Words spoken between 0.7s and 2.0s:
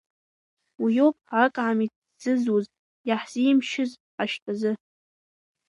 Уи иоуп акаамеҭ